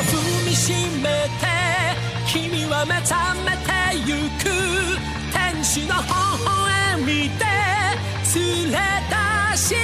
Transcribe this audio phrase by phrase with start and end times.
[0.00, 1.46] 踏みしめて
[2.26, 3.72] 君は目覚めて
[4.06, 4.48] ゆく
[5.32, 6.08] 天使の微
[6.44, 7.06] 笑み
[7.38, 7.44] で
[8.34, 8.78] 連れ
[9.52, 9.76] 出して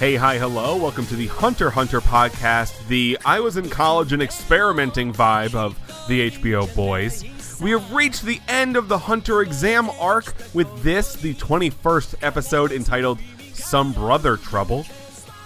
[0.00, 0.76] Hey, hi, hello.
[0.76, 5.54] Welcome to the Hunter x Hunter podcast, the I was in college and experimenting vibe
[5.54, 7.24] of the HBO boys.
[7.60, 12.72] We have reached the end of the Hunter exam arc with this, the 21st episode
[12.72, 13.18] entitled
[13.54, 14.84] Some Brother Trouble.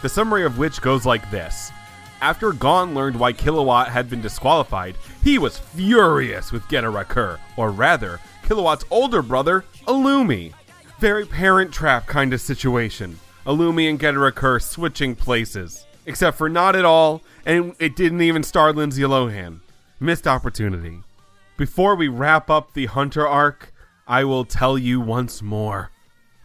[0.03, 1.71] The summary of which goes like this.
[2.21, 8.19] After Gon learned why Kilowatt had been disqualified, he was furious with Gittarackur, or rather,
[8.45, 10.53] Kilowatt's older brother, Illumi.
[10.99, 13.17] Very parent trap kind of situation.
[13.47, 15.85] Illumi and Gittarackur switching places.
[16.05, 19.61] Except for not at all, and it didn't even star Lindsay Lohan.
[20.01, 20.99] Missed opportunity.
[21.55, 23.73] Before we wrap up the Hunter arc,
[24.05, 25.91] I will tell you once more,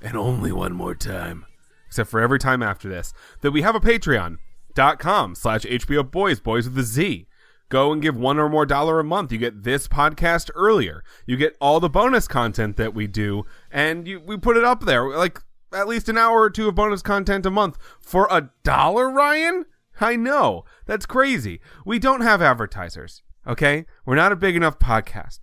[0.00, 1.45] and only one more time,
[1.88, 6.68] except for every time after this, that we have a Patreon.com slash HBO Boys, Boys
[6.68, 7.26] with a Z.
[7.68, 9.30] Go and give one or more dollar a month.
[9.32, 11.04] You get this podcast earlier.
[11.26, 14.84] You get all the bonus content that we do, and you, we put it up
[14.84, 15.09] there.
[15.09, 19.10] Like, at least an hour or two of bonus content a month for a dollar,
[19.10, 19.66] Ryan?
[20.00, 20.64] I know.
[20.86, 21.60] That's crazy.
[21.84, 23.84] We don't have advertisers, okay?
[24.06, 25.40] We're not a big enough podcast.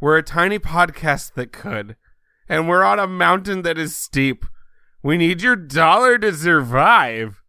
[0.00, 1.96] We're a tiny podcast that could.
[2.48, 4.44] And we're on a mountain that is steep.
[5.04, 7.42] We need your dollar to survive.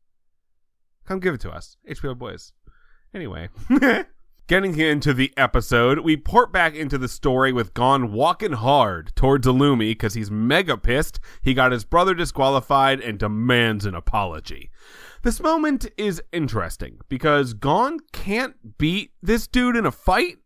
[1.08, 2.52] Come give it to us, HBO Boys.
[3.14, 3.48] Anyway.
[4.48, 9.48] Getting into the episode, we port back into the story with Gon walking hard towards
[9.48, 11.22] Illumi because he's mega pissed.
[11.42, 14.70] He got his brother disqualified and demands an apology.
[15.24, 20.40] This moment is interesting because Gon can't beat this dude in a fight,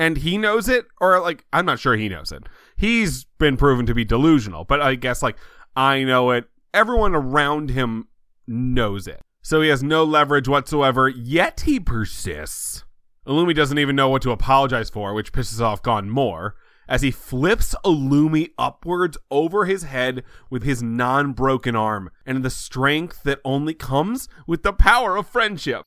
[0.00, 2.42] and he knows it, or like, I'm not sure he knows it.
[2.76, 5.38] He's been proven to be delusional, but I guess like,
[5.76, 6.48] I know it.
[6.72, 8.08] Everyone around him
[8.46, 9.22] knows it.
[9.42, 12.84] So he has no leverage whatsoever, yet he persists.
[13.26, 16.56] Illumi doesn't even know what to apologize for, which pisses off Gon more,
[16.88, 22.50] as he flips Illumi upwards over his head with his non broken arm, and the
[22.50, 25.84] strength that only comes with the power of friendship.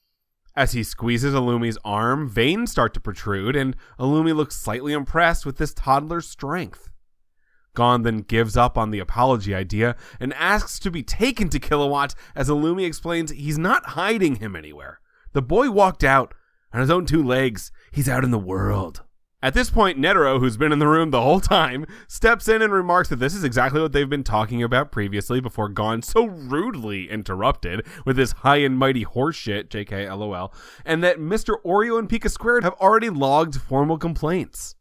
[0.56, 5.58] As he squeezes Illumi's arm, veins start to protrude, and Illumi looks slightly impressed with
[5.58, 6.90] this toddler's strength.
[7.74, 12.14] Gon then gives up on the apology idea and asks to be taken to Kilowatt
[12.36, 15.00] as Illumi explains he's not hiding him anywhere.
[15.34, 16.34] The boy walked out
[16.72, 17.72] on his own two legs.
[17.92, 19.02] He's out in the world.
[19.44, 22.72] At this point, Netero, who's been in the room the whole time, steps in and
[22.72, 27.10] remarks that this is exactly what they've been talking about previously before Gon so rudely
[27.10, 30.54] interrupted with his high and mighty horseshit, JK LOL,
[30.86, 31.56] and that Mr.
[31.66, 34.76] Oreo and Pika Squared have already logged formal complaints.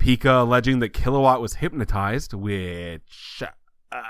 [0.00, 4.00] Pika alleging that Kilowatt was hypnotized, which uh,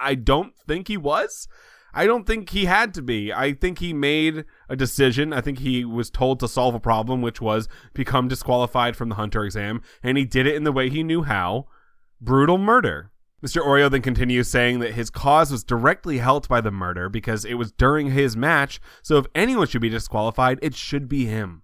[0.00, 1.48] I don't think he was.
[1.92, 3.32] I don't think he had to be.
[3.32, 5.32] I think he made a decision.
[5.32, 9.16] I think he was told to solve a problem, which was become disqualified from the
[9.16, 11.66] Hunter exam, and he did it in the way he knew how
[12.20, 13.10] brutal murder.
[13.44, 13.60] Mr.
[13.60, 17.54] Oreo then continues saying that his cause was directly helped by the murder because it
[17.54, 21.62] was during his match, so if anyone should be disqualified, it should be him.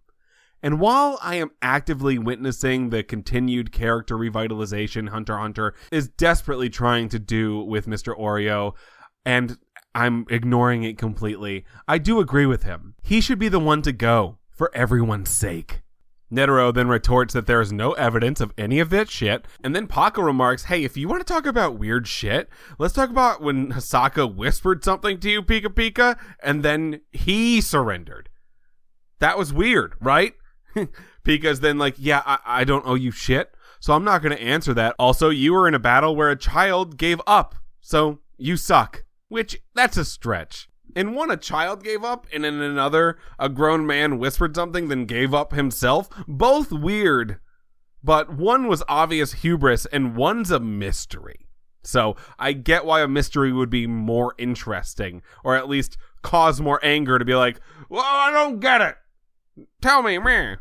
[0.63, 7.09] And while I am actively witnessing the continued character revitalization Hunter Hunter is desperately trying
[7.11, 8.19] to do with Mr.
[8.19, 8.73] Oreo,
[9.25, 9.57] and
[9.95, 11.65] I'm ignoring it completely.
[11.87, 12.95] I do agree with him.
[13.03, 15.83] He should be the one to go for everyone's sake.
[16.31, 19.87] Netero then retorts that there is no evidence of any of that shit, and then
[19.87, 23.73] Paka remarks, Hey, if you want to talk about weird shit, let's talk about when
[23.73, 28.29] Hasaka whispered something to you, Pika Pika, and then he surrendered.
[29.21, 30.35] That was weird, right?
[31.25, 34.43] Pika's then like, Yeah, I, I don't owe you shit, so I'm not going to
[34.43, 34.94] answer that.
[34.99, 39.05] Also, you were in a battle where a child gave up, so you suck.
[39.28, 40.69] Which, that's a stretch.
[40.97, 45.05] In one, a child gave up, and in another, a grown man whispered something, then
[45.05, 46.09] gave up himself.
[46.27, 47.41] Both weird.
[48.03, 51.48] But one was obvious hubris, and one's a mystery.
[51.83, 56.80] So I get why a mystery would be more interesting, or at least cause more
[56.83, 58.97] anger to be like, well, I don't get it.
[59.80, 60.57] Tell me, meh.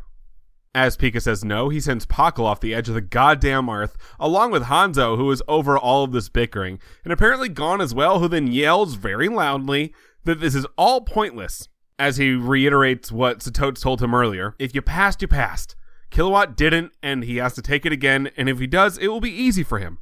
[0.78, 4.52] As Pika says no, he sends Pakal off the edge of the goddamn earth, along
[4.52, 8.28] with Hanzo, who is over all of this bickering, and apparently Gon as well, who
[8.28, 9.92] then yells very loudly
[10.22, 14.54] that this is all pointless, as he reiterates what Satotes told him earlier.
[14.60, 15.74] If you passed, you passed.
[16.10, 19.20] Kilowatt didn't, and he has to take it again, and if he does, it will
[19.20, 19.98] be easy for him.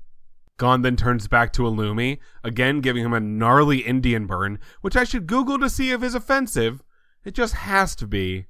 [0.58, 5.04] Gon then turns back to Illumi, again giving him a gnarly Indian burn, which I
[5.04, 6.82] should Google to see if is offensive.
[7.24, 8.48] It just has to be.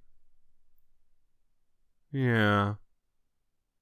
[2.12, 2.74] Yeah.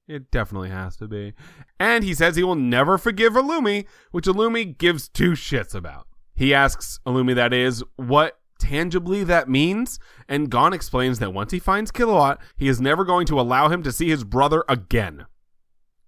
[0.06, 1.32] It definitely has to be.
[1.80, 6.06] And he says he will never forgive Illumi, which Illumi gives two shits about.
[6.34, 9.98] He asks Illumi, that is, what tangibly that means,
[10.28, 13.82] and Gon explains that once he finds Kilowatt, he is never going to allow him
[13.82, 15.26] to see his brother again.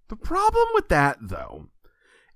[0.09, 1.67] The problem with that, though,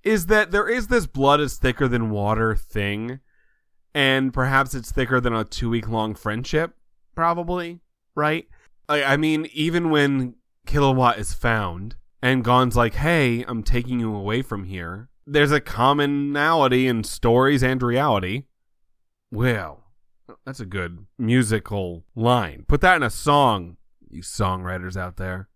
[0.04, 3.20] is that there is this blood is thicker than water thing,
[3.94, 6.76] and perhaps it's thicker than a two week long friendship,
[7.16, 7.80] probably,
[8.16, 8.48] right?
[8.92, 10.36] I, I mean, even when
[10.66, 15.62] Kilowatt is found, and Gon's like, hey, I'm taking you away from here, there's a
[15.62, 18.44] commonality in stories and reality.
[19.32, 19.86] Well,
[20.46, 22.66] that's a good musical line.
[22.68, 23.78] Put that in a song,
[24.10, 25.48] you songwriters out there.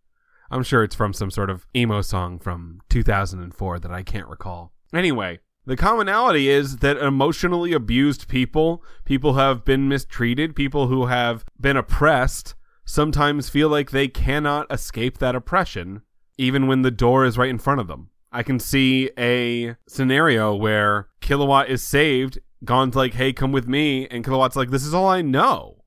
[0.50, 4.72] I'm sure it's from some sort of emo song from 2004 that I can't recall.
[4.94, 11.08] Anyway, the commonality is that emotionally abused people, people who have been mistreated, people who
[11.08, 12.56] have been oppressed,
[12.86, 16.04] sometimes feel like they cannot escape that oppression,
[16.38, 18.10] even when the door is right in front of them.
[18.32, 22.40] I can see a scenario where Kilowatt is saved.
[22.64, 24.08] Gon's like, hey, come with me.
[24.08, 25.84] And Kilowatt's like, this is all I know.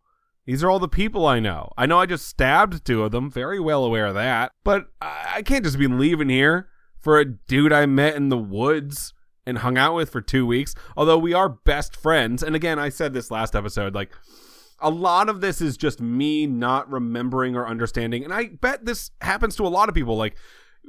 [0.46, 1.70] These are all the people I know.
[1.76, 4.52] I know I just stabbed two of them, very well aware of that.
[4.64, 6.68] But I can't just be leaving here
[6.98, 9.12] for a dude I met in the woods
[9.46, 10.74] and hung out with for two weeks.
[10.96, 12.42] Although we are best friends.
[12.42, 14.10] And again, I said this last episode, like,
[14.80, 18.24] a lot of this is just me not remembering or understanding.
[18.24, 20.16] And I bet this happens to a lot of people.
[20.16, 20.36] Like,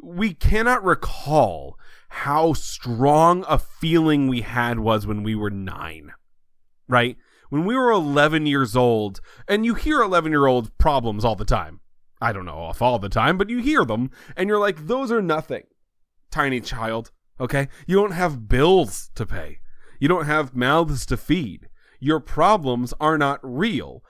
[0.01, 1.77] we cannot recall
[2.09, 6.13] how strong a feeling we had was when we were nine,
[6.87, 7.17] right?
[7.49, 11.45] When we were 11 years old, and you hear 11 year old problems all the
[11.45, 11.79] time.
[12.21, 15.11] I don't know if all the time, but you hear them, and you're like, those
[15.11, 15.63] are nothing.
[16.31, 17.69] Tiny child, okay?
[17.87, 19.59] You don't have bills to pay,
[19.99, 21.68] you don't have mouths to feed.
[21.99, 24.03] Your problems are not real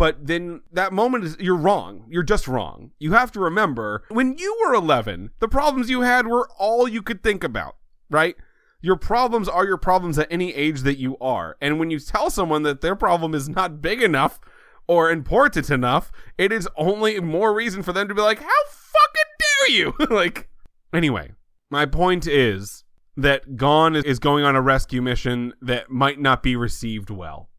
[0.00, 2.06] but then that moment is you're wrong.
[2.08, 2.92] You're just wrong.
[2.98, 7.02] You have to remember when you were 11, the problems you had were all you
[7.02, 7.76] could think about,
[8.08, 8.34] right?
[8.80, 11.58] Your problems are your problems at any age that you are.
[11.60, 14.40] And when you tell someone that their problem is not big enough
[14.88, 19.32] or important enough, it is only more reason for them to be like, "How fucking
[19.38, 20.48] dare you?" like
[20.94, 21.32] anyway,
[21.68, 22.84] my point is
[23.22, 27.50] that Gon is going on a rescue mission that might not be received well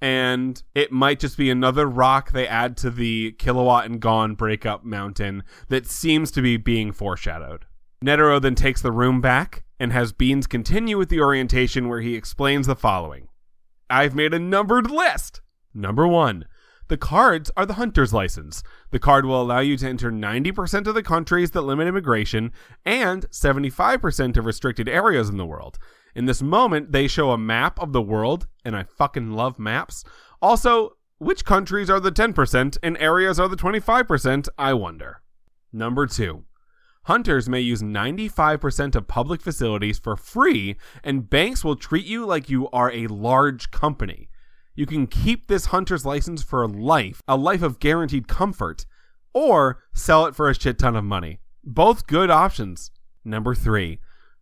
[0.00, 4.84] and it might just be another rock they add to the Kilowatt and Gon breakup
[4.84, 7.66] mountain that seems to be being foreshadowed.
[8.02, 12.14] Netero then takes the room back and has Beans continue with the orientation where he
[12.14, 13.28] explains the following
[13.90, 15.42] I've made a numbered list.
[15.74, 16.46] Number one,
[16.90, 18.64] the cards are the hunter's license.
[18.90, 22.50] The card will allow you to enter 90% of the countries that limit immigration
[22.84, 25.78] and 75% of restricted areas in the world.
[26.16, 30.02] In this moment, they show a map of the world, and I fucking love maps.
[30.42, 34.48] Also, which countries are the 10% and areas are the 25%?
[34.58, 35.22] I wonder.
[35.72, 36.42] Number two,
[37.04, 42.50] hunters may use 95% of public facilities for free, and banks will treat you like
[42.50, 44.28] you are a large company.
[44.80, 48.86] You can keep this hunter's license for life, a life of guaranteed comfort,
[49.34, 51.40] or sell it for a shit ton of money.
[51.62, 52.90] Both good options.
[53.22, 53.98] Number three,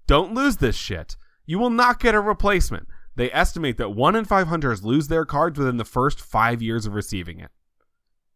[0.07, 2.87] don't lose this shit you will not get a replacement.
[3.17, 6.87] They estimate that one in five hunters lose their cards within the first five years
[6.87, 7.51] of receiving it.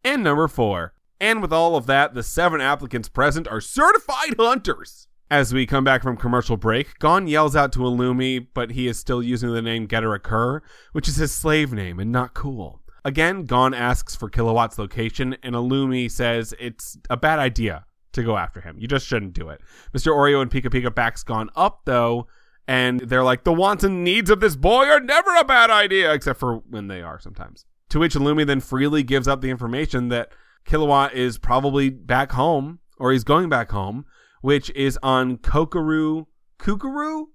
[0.03, 5.07] And number four, and with all of that, the seven applicants present are certified hunters.
[5.33, 8.99] As we come back from commercial break, Gon yells out to Illumi, but he is
[8.99, 10.61] still using the name Gittarackur,
[10.93, 12.83] which is his slave name and not cool.
[13.03, 18.37] Again, Gon asks for Kilowatt's location, and Illumi says it's a bad idea to go
[18.37, 18.77] after him.
[18.79, 19.63] You just shouldn't do it.
[19.95, 20.13] Mr.
[20.13, 22.27] Oreo and Pika Pika backs Gon up, though,
[22.69, 26.13] and they're like, the wants and needs of this boy are never a bad idea,
[26.13, 27.65] except for when they are sometimes.
[27.89, 30.31] To which Illumi then freely gives up the information that
[30.67, 34.05] Kilowatt is probably back home, or he's going back home,
[34.43, 36.27] which is on Kokoru,
[36.59, 37.27] Kukuru?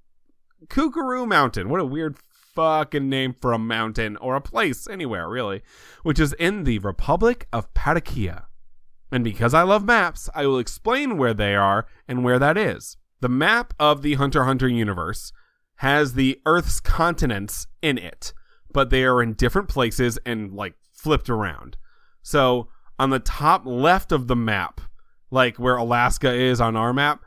[0.68, 1.70] Kukuru Mountain.
[1.70, 2.18] What a weird
[2.54, 5.62] fucking name for a mountain or a place anywhere, really,
[6.04, 8.44] which is in the Republic of Padokia.
[9.12, 12.98] And because I love maps, I will explain where they are and where that is.
[13.22, 15.32] The map of the Hunter Hunter universe
[15.78, 18.34] has the Earth's continents in it,
[18.72, 21.78] but they are in different places and like flipped around.
[22.22, 24.82] So on the top left of the map,
[25.32, 27.24] like where Alaska is on our map,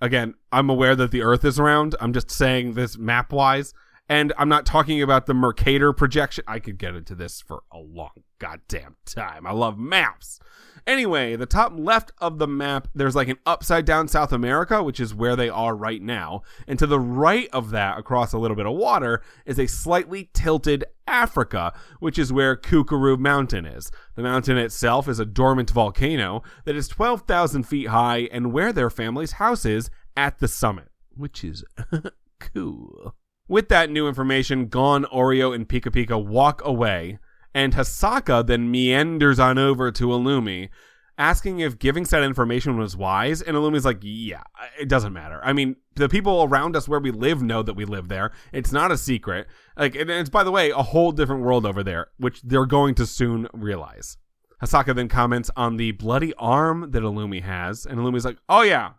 [0.00, 1.94] again, I'm aware that the Earth is around.
[2.00, 3.74] I'm just saying this map wise.
[4.08, 6.44] And I'm not talking about the Mercator projection.
[6.46, 9.46] I could get into this for a long goddamn time.
[9.46, 10.40] I love maps.
[10.86, 14.98] Anyway, the top left of the map, there's like an upside down South America, which
[14.98, 16.40] is where they are right now.
[16.66, 20.30] And to the right of that, across a little bit of water, is a slightly
[20.32, 23.90] tilted Africa, which is where Kukuru Mountain is.
[24.14, 28.88] The mountain itself is a dormant volcano that is 12,000 feet high and where their
[28.88, 31.64] family's house is at the summit, which is
[32.40, 33.14] cool.
[33.48, 37.18] With that new information, Gon, Oreo, and Pika Pika walk away,
[37.54, 40.68] and Hasaka then meanders on over to Illumi,
[41.16, 43.40] asking if giving said information was wise.
[43.40, 44.42] And Illumi's like, yeah,
[44.78, 45.40] it doesn't matter.
[45.42, 48.32] I mean, the people around us where we live know that we live there.
[48.52, 49.46] It's not a secret.
[49.78, 52.94] Like, and it's, by the way, a whole different world over there, which they're going
[52.96, 54.18] to soon realize.
[54.62, 58.92] Hasaka then comments on the bloody arm that Illumi has, and Illumi's like, oh yeah,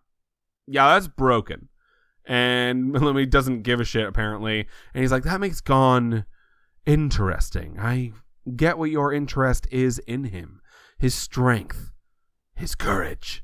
[0.65, 1.68] yeah, that's broken
[2.29, 4.67] and Illumi doesn't give a shit apparently.
[4.93, 6.25] And he's like, that makes Gon
[6.85, 7.77] interesting.
[7.79, 8.13] I
[8.55, 10.61] get what your interest is in him,
[10.97, 11.91] his strength,
[12.55, 13.43] his courage.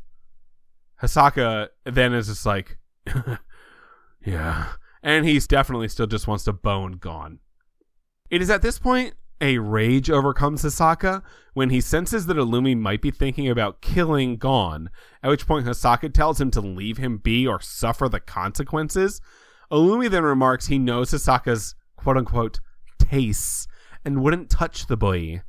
[1.01, 2.77] Hasaka then is just like,
[4.25, 4.67] yeah,
[5.03, 7.39] and he's definitely still just wants to bone Gon.
[8.29, 11.21] It is at this point a rage overcomes Hisaka
[11.53, 14.89] when he senses that Illumi might be thinking about killing Gon,
[15.23, 19.21] at which point Hisaka tells him to leave him be or suffer the consequences.
[19.71, 22.59] Illumi then remarks he knows Hisaka's quote unquote
[22.99, 23.67] tastes
[24.03, 25.41] and wouldn't touch the boy.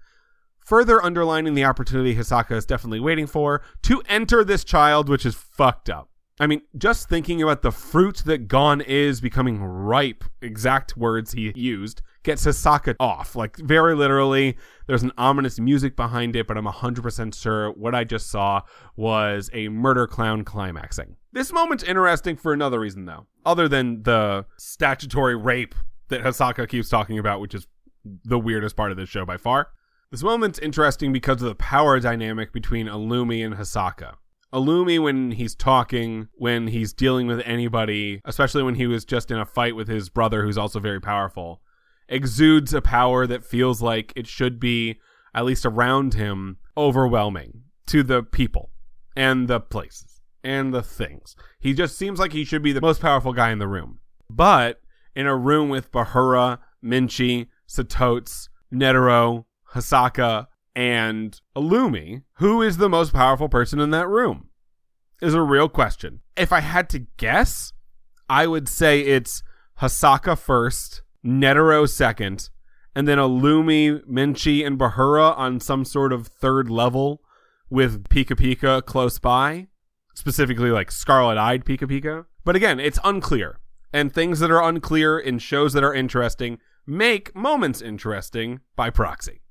[0.61, 5.35] Further underlining the opportunity Hisaka is definitely waiting for to enter this child, which is
[5.35, 6.11] fucked up.
[6.39, 11.53] I mean, just thinking about the fruit that Gon is becoming ripe, exact words he
[11.55, 13.35] used, gets Hasaka off.
[13.35, 18.05] Like, very literally, there's an ominous music behind it, but I'm 100% sure what I
[18.05, 18.63] just saw
[18.97, 21.17] was a murder clown climaxing.
[21.33, 25.75] This moment's interesting for another reason, though, other than the statutory rape
[26.09, 27.67] that Hasaka keeps talking about, which is
[28.25, 29.69] the weirdest part of this show by far.
[30.11, 34.15] This moment's interesting because of the power dynamic between Illumi and Hasaka.
[34.53, 39.39] Illumi when he's talking, when he's dealing with anybody, especially when he was just in
[39.39, 41.61] a fight with his brother who's also very powerful,
[42.09, 44.99] exudes a power that feels like it should be,
[45.35, 48.71] at least around him, overwhelming to the people
[49.17, 51.35] and the places and the things.
[51.59, 53.99] He just seems like he should be the most powerful guy in the room.
[54.31, 54.81] But
[55.15, 63.13] in a room with Bahura, Minchi, Satotes, Netero, Hasaka, and Illumi, who is the most
[63.13, 64.49] powerful person in that room?
[65.23, 66.21] Is a real question.
[66.37, 67.73] If I had to guess,
[68.29, 69.43] I would say it's
[69.81, 72.49] Hasaka first, Netero second,
[72.95, 77.21] and then Illumi, Minchi, and Bahura on some sort of third level
[77.69, 79.67] with Pika Pika close by,
[80.15, 82.27] specifically like Scarlet Eyed Pika Pika.
[82.45, 83.59] But again, it's unclear.
[83.93, 89.43] And things that are unclear in shows that are interesting make moments interesting by proxy.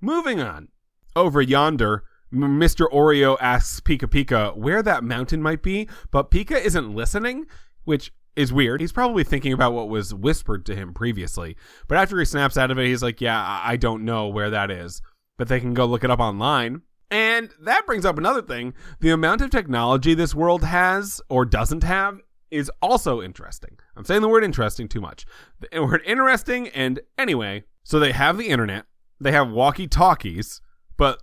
[0.00, 0.68] Moving on.
[1.16, 2.90] Over yonder, Mr.
[2.92, 7.46] Oreo asks Pika Pika where that mountain might be, but Pika isn't listening,
[7.84, 8.80] which is weird.
[8.80, 11.56] He's probably thinking about what was whispered to him previously.
[11.88, 14.70] But after he snaps out of it, he's like, Yeah, I, don't know where that
[14.70, 15.02] is.
[15.36, 16.82] But they can go look it up online.
[17.10, 18.74] And that brings up another thing.
[19.00, 23.78] The amount of technology this world has or doesn't have is also interesting.
[23.96, 25.26] I'm saying the word interesting too much.
[25.60, 28.86] The word interesting, and anyway, so they have the internet,
[29.20, 30.60] they have walkie talkies,
[30.96, 31.22] but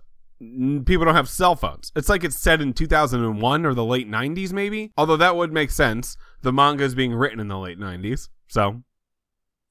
[0.84, 1.92] people don't have cell phones.
[1.94, 4.92] It's like it's said in 2001 or the late 90s, maybe.
[4.96, 6.16] Although that would make sense.
[6.42, 8.28] The manga is being written in the late 90s.
[8.48, 8.82] So,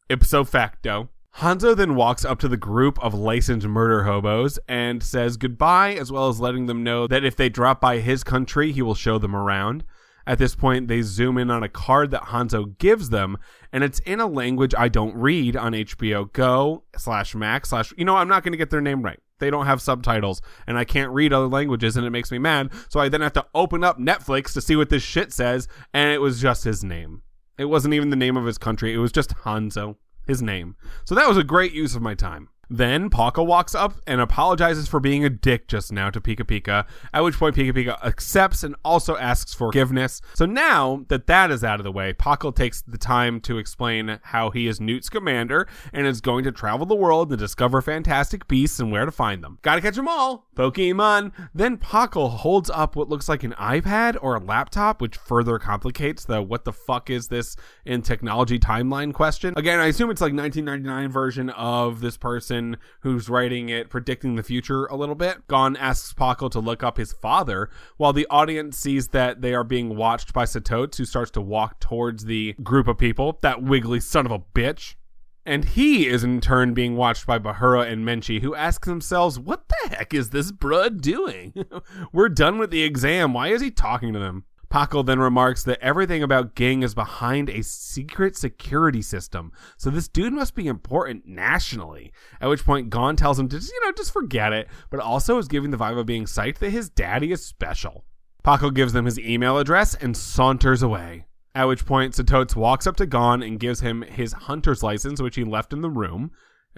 [0.09, 1.09] ipso facto.
[1.37, 6.11] Hanzo then walks up to the group of licensed murder hobos and says goodbye, as
[6.11, 9.17] well as letting them know that if they drop by his country, he will show
[9.17, 9.83] them around.
[10.27, 13.37] At this point, they zoom in on a card that Hanzo gives them,
[13.71, 17.93] and it's in a language I don't read on HBO Go slash Max slash.
[17.97, 19.19] You know, I'm not going to get their name right.
[19.41, 22.71] They don't have subtitles, and I can't read other languages, and it makes me mad.
[22.88, 26.12] So I then have to open up Netflix to see what this shit says, and
[26.12, 27.24] it was just his name.
[27.57, 28.93] It wasn't even the name of his country.
[28.93, 30.75] It was just Hanzo, his name.
[31.03, 32.50] So that was a great use of my time.
[32.71, 36.87] Then Paka walks up and apologizes for being a dick just now to Pika Pika,
[37.13, 40.21] at which point Pika Pika accepts and also asks for forgiveness.
[40.35, 44.19] So now that that is out of the way, Paka takes the time to explain
[44.23, 48.47] how he is Newt Scamander and is going to travel the world to discover fantastic
[48.47, 49.59] beasts and where to find them.
[49.63, 50.47] Gotta catch them all!
[50.62, 51.32] Pokemon!
[51.56, 56.24] Then Paka holds up what looks like an iPad or a laptop, which further complicates
[56.24, 59.56] the what the fuck is this in technology timeline question.
[59.58, 64.44] Again, I assume it's like 1999 version of this person who's writing it predicting the
[64.44, 65.48] future a little bit.
[65.48, 69.63] Gon asks Paco to look up his father, while the audience sees that they are
[69.63, 73.39] being watched by Satotes, who starts to walk towards the group of people.
[73.41, 74.94] That wiggly son of a bitch.
[75.45, 79.67] And he is in turn being watched by Bahura and Menchi, who ask themselves, What
[79.67, 81.53] the heck is this bruh doing?
[82.13, 83.33] We're done with the exam.
[83.33, 84.45] Why is he talking to them?
[84.71, 90.07] Paco then remarks that everything about Ging is behind a secret security system, so this
[90.07, 92.13] dude must be important nationally.
[92.39, 95.38] At which point, Gon tells him to just, you know, just forget it, but also
[95.38, 98.05] is giving the vibe of being psyched that his daddy is special.
[98.43, 101.25] Paco gives them his email address and saunters away.
[101.53, 105.36] At which point, Satotes walks up to Gon and gives him his hunter's license, which
[105.36, 106.31] he left in the room.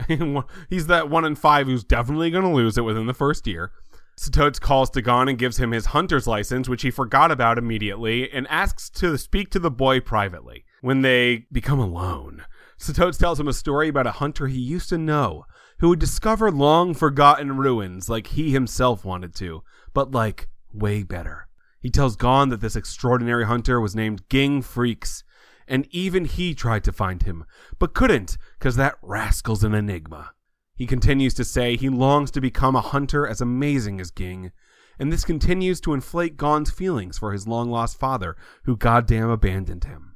[0.70, 3.72] He's that one in five who's definitely going to lose it within the first year.
[4.20, 8.32] Satotes calls to Gon and gives him his hunter's license, which he forgot about immediately,
[8.32, 10.66] and asks to speak to the boy privately.
[10.82, 12.44] When they become alone,
[12.80, 15.46] Satotes tells him a story about a hunter he used to know
[15.80, 19.64] who would discover long forgotten ruins like he himself wanted to,
[19.94, 21.48] but like way better.
[21.84, 25.26] He tells Gon that this extraordinary hunter was named Ging Freaks,
[25.68, 27.44] and even he tried to find him,
[27.78, 30.32] but couldn't, because that rascal's an enigma.
[30.76, 34.54] He continues to say he longs to become a hunter as amazing as Ging,
[34.98, 39.84] and this continues to inflate Gon's feelings for his long lost father, who goddamn abandoned
[39.84, 40.16] him.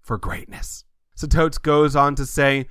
[0.00, 0.84] For greatness.
[1.16, 2.66] Satotes goes on to say,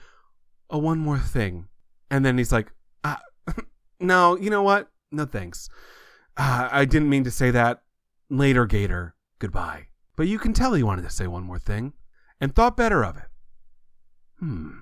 [0.69, 1.69] Oh, one more thing.
[2.11, 2.73] And then he's like,
[3.05, 3.15] uh,
[4.01, 4.91] No, you know what?
[5.09, 5.69] No thanks.
[6.35, 7.83] Uh, I didn't mean to say that.
[8.29, 9.15] Later, Gator.
[9.39, 9.87] Goodbye.
[10.15, 11.93] But you can tell he wanted to say one more thing,
[12.39, 13.29] and thought better of it.
[14.39, 14.79] Hmm.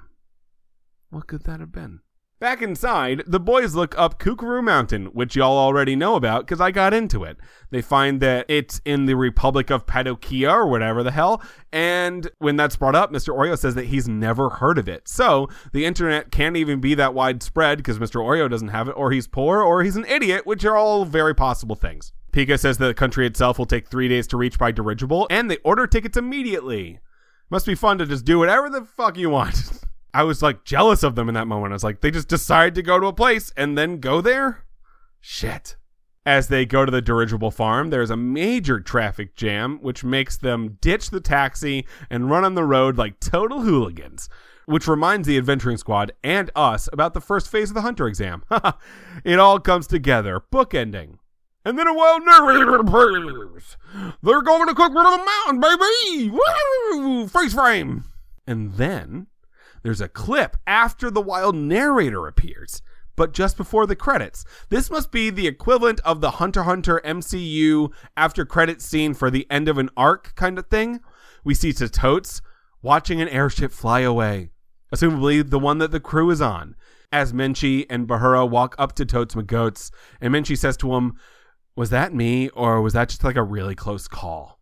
[1.09, 2.01] What could that have been?
[2.39, 6.69] Back inside, the boys look up Kukuru Mountain, which y'all already know about because I
[6.69, 7.37] got into it.
[7.71, 11.41] They find that it's in the Republic of Padokia or whatever the hell,
[11.71, 13.35] and when that's brought up, Mr.
[13.35, 15.07] Oreo says that he's never heard of it.
[15.07, 18.21] So the internet can't even be that widespread because Mr.
[18.21, 21.33] Oreo doesn't have it, or he's poor, or he's an idiot, which are all very
[21.33, 22.13] possible things.
[22.31, 25.49] Pika says that the country itself will take three days to reach by dirigible, and
[25.49, 26.99] they order tickets immediately.
[27.49, 29.71] Must be fun to just do whatever the fuck you want.
[30.17, 31.73] I was like jealous of them in that moment.
[31.73, 34.65] I was like, they just decide to go to a place and then go there?
[35.21, 35.75] Shit.
[36.25, 40.79] As they go to the dirigible farm, there's a major traffic jam, which makes them
[40.81, 44.27] ditch the taxi and run on the road like total hooligans.
[44.65, 48.43] Which reminds the adventuring squad and us about the first phase of the hunter exam.
[49.23, 51.19] it all comes together, bookending.
[51.63, 53.77] And then a wild nerve.
[54.23, 56.31] They're going to cook rid of the mountain, baby!
[56.31, 57.27] Woo!
[57.27, 58.05] Freeze frame!
[58.47, 59.27] And then
[59.83, 62.81] there's a clip after the wild narrator appears,
[63.15, 64.45] but just before the credits.
[64.69, 69.47] This must be the equivalent of the Hunter Hunter MCU after credits scene for the
[69.49, 70.99] end of an arc kind of thing.
[71.43, 72.41] We see Satotes
[72.81, 74.51] watching an airship fly away,
[74.93, 76.75] assumably the one that the crew is on.
[77.11, 81.15] As Menchi and Bahura walk up to Totes McGoats, and Menchi says to him,
[81.75, 84.59] Was that me, or was that just like a really close call?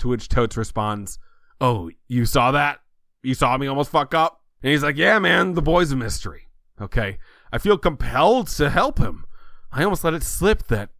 [0.00, 1.18] To which Totes responds,
[1.60, 2.80] Oh, you saw that?
[3.22, 4.42] You saw me almost fuck up?
[4.62, 6.48] And he's like, Yeah, man, the boy's a mystery.
[6.80, 7.18] Okay.
[7.52, 9.24] I feel compelled to help him.
[9.72, 10.90] I almost let it slip that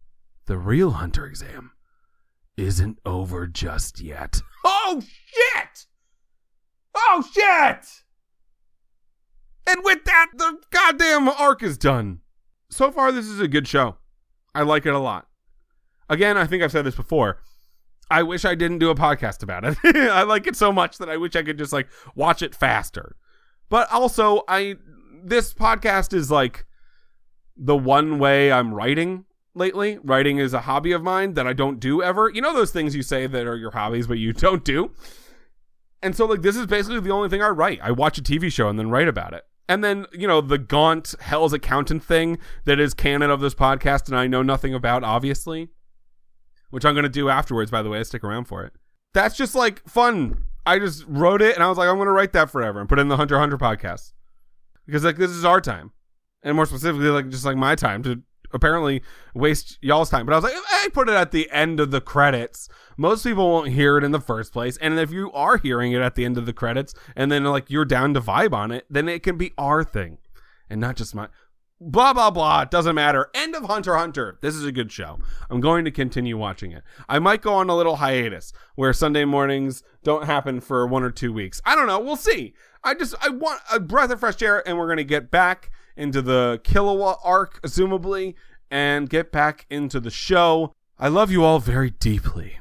[0.45, 1.71] the real hunter exam
[2.55, 4.41] isn't over just yet.
[4.69, 5.85] Oh, shit!
[6.95, 7.85] Oh, shit!
[9.65, 12.19] And with that, the goddamn arc is done.
[12.69, 13.97] So far, this is a good show.
[14.53, 15.27] I like it a lot.
[16.09, 17.41] Again, I think I've said this before.
[18.09, 19.77] I wish I didn't do a podcast about it.
[19.95, 23.15] I like it so much that I wish I could just like watch it faster.
[23.69, 24.75] But also, I
[25.23, 26.65] this podcast is like
[27.55, 29.99] the one way I'm writing lately.
[30.03, 32.29] Writing is a hobby of mine that I don't do ever.
[32.29, 34.91] You know those things you say that are your hobbies but you don't do.
[36.01, 37.79] And so like this is basically the only thing I write.
[37.81, 39.43] I watch a TV show and then write about it.
[39.69, 44.07] And then, you know, the Gaunt Hell's Accountant thing that is canon of this podcast
[44.07, 45.69] and I know nothing about, obviously.
[46.69, 48.03] Which I'm going to do afterwards, by the way.
[48.03, 48.73] Stick around for it.
[49.13, 50.43] That's just like fun.
[50.67, 52.99] I just wrote it and I was like, I'm to write that forever and put
[52.99, 54.13] it in the Hunter Hunter podcast.
[54.85, 55.91] Because, like, this is our time.
[56.43, 58.21] And more specifically, like, just like my time to
[58.53, 59.01] apparently
[59.33, 60.25] waste y'all's time.
[60.25, 63.49] But I was like, I put it at the end of the credits, most people
[63.49, 64.77] won't hear it in the first place.
[64.77, 67.69] And if you are hearing it at the end of the credits and then like
[67.69, 70.17] you're down to vibe on it, then it can be our thing
[70.69, 71.27] and not just my
[71.79, 72.65] blah blah blah.
[72.65, 73.29] Doesn't matter.
[73.33, 74.37] End of Hunter Hunter.
[74.41, 75.19] This is a good show.
[75.49, 76.83] I'm going to continue watching it.
[77.07, 81.11] I might go on a little hiatus where Sunday mornings don't happen for one or
[81.11, 81.61] two weeks.
[81.65, 81.99] I don't know.
[81.99, 82.53] We'll see.
[82.83, 86.21] I just I want a breath of fresh air, and we're gonna get back into
[86.21, 88.35] the Killua arc, assumably,
[88.69, 90.73] and get back into the show.
[90.99, 92.59] I love you all very deeply.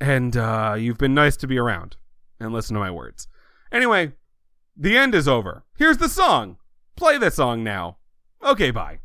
[0.00, 1.96] And uh, you've been nice to be around
[2.38, 3.28] and listen to my words.
[3.72, 4.12] Anyway,
[4.76, 5.64] the end is over.
[5.76, 6.58] Here's the song.
[6.96, 7.98] Play the song now.
[8.42, 8.98] Okay, bye.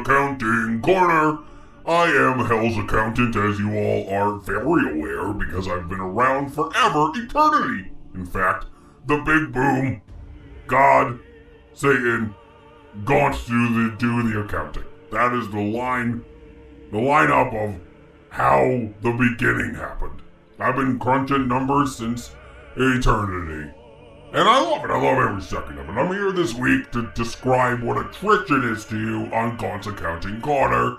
[0.00, 1.38] Accounting Corner.
[1.84, 7.10] I am Hell's accountant, as you all are very aware, because I've been around forever,
[7.14, 7.90] eternity.
[8.14, 8.66] In fact,
[9.06, 10.00] the big boom,
[10.66, 11.18] God,
[11.72, 12.34] Satan,
[13.04, 14.84] Gaunt do the do the accounting.
[15.10, 16.24] That is the line,
[16.90, 17.80] the lineup of
[18.28, 20.22] how the beginning happened.
[20.58, 22.34] I've been crunching numbers since
[22.76, 23.72] eternity.
[24.34, 24.90] And I love it.
[24.90, 25.92] I love every second of it.
[25.92, 30.96] I'm here this week to describe what attrition is to you on Gaunt's Accounting Corner.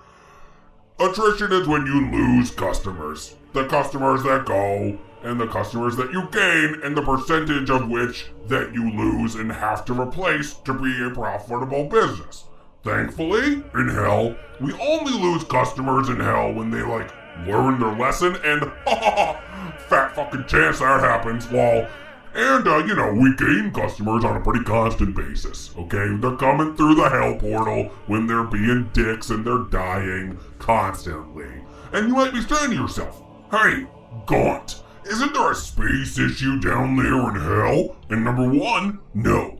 [0.99, 3.35] Attrition is when you lose customers.
[3.53, 8.27] The customers that go, and the customers that you gain, and the percentage of which
[8.49, 12.43] that you lose and have to replace to be a profitable business.
[12.83, 17.11] Thankfully, in hell, we only lose customers in hell when they, like,
[17.47, 19.75] learn their lesson, and ha ha ha!
[19.89, 21.87] fat fucking chance that happens, while
[22.35, 26.15] and, uh, you know, we gain customers on a pretty constant basis, okay?
[26.17, 31.63] They're coming through the hell portal when they're being dicks and they're dying constantly.
[31.91, 33.85] And you might be saying to yourself, hey,
[34.25, 37.95] Gaunt, isn't there a space issue down there in hell?
[38.09, 39.59] And number one, no.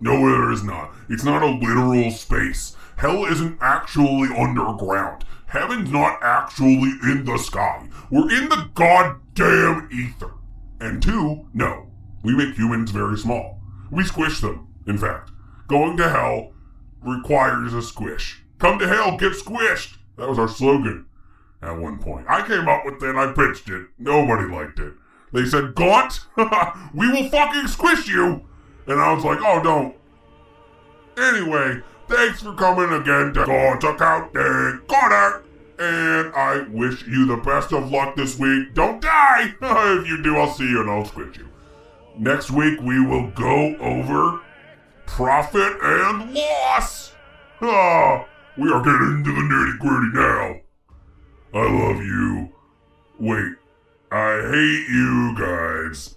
[0.00, 0.92] No, there is not.
[1.08, 2.76] It's not a literal space.
[2.96, 5.24] Hell isn't actually underground.
[5.46, 7.88] Heaven's not actually in the sky.
[8.10, 10.32] We're in the goddamn ether.
[10.80, 11.85] And two, no.
[12.26, 13.60] We make humans very small.
[13.88, 15.30] We squish them, in fact.
[15.68, 16.54] Going to hell
[17.00, 18.42] requires a squish.
[18.58, 19.98] Come to hell, get squished!
[20.18, 21.06] That was our slogan
[21.62, 22.26] at one point.
[22.28, 23.86] I came up with it, and I pitched it.
[24.00, 24.94] Nobody liked it.
[25.32, 26.26] They said, Gaunt,
[26.92, 28.44] we will fucking squish you!
[28.88, 29.94] And I was like, oh, don't.
[31.16, 35.44] Anyway, thanks for coming again to Gaunt Accounting Corner!
[35.78, 38.74] And I wish you the best of luck this week.
[38.74, 39.54] Don't die!
[39.62, 41.45] if you do, I'll see you and I'll squish you.
[42.18, 44.40] Next week we will go over
[45.06, 47.12] profit and loss.
[47.60, 48.26] Ah,
[48.56, 50.60] we are getting into the nitty gritty now.
[51.54, 52.52] I love you.
[53.18, 53.52] Wait,
[54.10, 56.15] I hate you guys.